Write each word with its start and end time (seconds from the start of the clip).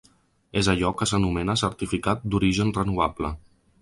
És 0.61 0.69
allò 0.71 0.91
que 1.01 1.07
s’anomena 1.11 1.57
certificat 1.63 2.25
d’origen 2.33 2.75
renovable. 2.79 3.33